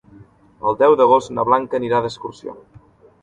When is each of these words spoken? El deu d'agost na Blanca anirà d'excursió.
El 0.69 0.77
deu 0.79 0.95
d'agost 1.01 1.33
na 1.37 1.45
Blanca 1.49 1.79
anirà 1.81 1.99
d'excursió. 2.05 2.57